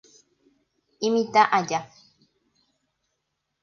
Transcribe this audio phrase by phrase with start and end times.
[1.07, 1.79] Imitã aja.